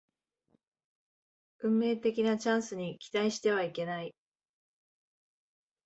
[1.59, 4.15] 運命的なチャンスに期待してはいけない